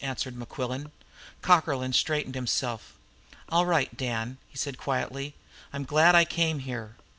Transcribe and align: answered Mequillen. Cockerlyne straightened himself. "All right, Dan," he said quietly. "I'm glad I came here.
answered 0.03 0.35
Mequillen. 0.35 0.91
Cockerlyne 1.43 1.93
straightened 1.93 2.33
himself. 2.33 2.95
"All 3.49 3.67
right, 3.67 3.95
Dan," 3.95 4.39
he 4.49 4.57
said 4.57 4.79
quietly. 4.79 5.35
"I'm 5.71 5.85
glad 5.85 6.15
I 6.15 6.25
came 6.25 6.57
here. 6.57 6.95